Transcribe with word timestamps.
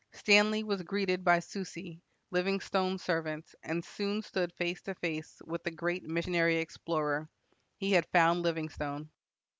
Stanley 0.13 0.63
was 0.63 0.81
greeted 0.81 1.23
by 1.23 1.37
Susi, 1.37 2.01
Livingstone's 2.31 3.03
servant, 3.03 3.53
and 3.61 3.85
soon 3.85 4.23
stood 4.23 4.51
face 4.53 4.81
to 4.81 4.95
face 4.95 5.39
with 5.45 5.63
the 5.63 5.69
great 5.69 6.01
missionary 6.03 6.57
explorer. 6.57 7.29
He 7.77 7.91
had 7.91 8.07
found 8.09 8.41
Livingstone. 8.41 9.11